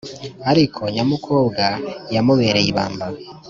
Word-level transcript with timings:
ariko 0.51 0.81
nyamukobwa 0.95 1.65
yamubereye 2.15 2.67
ibamba 2.71 3.05